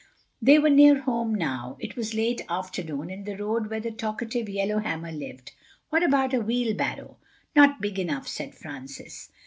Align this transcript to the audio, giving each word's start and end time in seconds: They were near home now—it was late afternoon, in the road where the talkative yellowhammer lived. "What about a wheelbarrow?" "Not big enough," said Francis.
They 0.41 0.57
were 0.57 0.71
near 0.71 1.01
home 1.01 1.35
now—it 1.35 1.95
was 1.95 2.15
late 2.15 2.41
afternoon, 2.49 3.11
in 3.11 3.23
the 3.25 3.37
road 3.37 3.69
where 3.69 3.79
the 3.79 3.91
talkative 3.91 4.49
yellowhammer 4.49 5.11
lived. 5.11 5.51
"What 5.91 6.01
about 6.01 6.33
a 6.33 6.41
wheelbarrow?" 6.41 7.17
"Not 7.55 7.81
big 7.81 7.99
enough," 7.99 8.27
said 8.27 8.55
Francis. 8.55 9.29